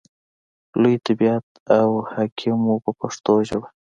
لوی 0.81 0.95
طبیب 1.05 1.43
او 1.77 1.89
حکیم 2.13 2.59
و 2.67 2.75
په 2.83 2.91
پښتو 2.99 3.33
ژبه. 3.47 3.67